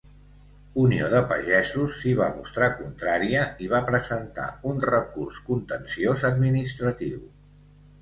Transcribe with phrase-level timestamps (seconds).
[0.83, 7.27] Unió de Pagesos s'hi va mostrar contrària i va presentar un recurs contenciós administratiu.